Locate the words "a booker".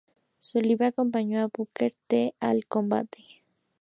1.41-1.93